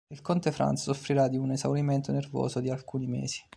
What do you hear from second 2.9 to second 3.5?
mesi.